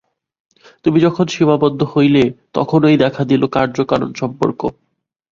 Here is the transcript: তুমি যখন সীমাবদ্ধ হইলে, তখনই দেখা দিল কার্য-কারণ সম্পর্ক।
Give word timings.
তুমি 0.85 0.99
যখন 0.99 1.25
সীমাবদ্ধ 1.27 1.81
হইলে, 1.93 2.23
তখনই 2.53 2.95
দেখা 2.97 3.23
দিল 3.25 3.41
কার্য-কারণ 3.47 4.09
সম্পর্ক। 4.13 4.61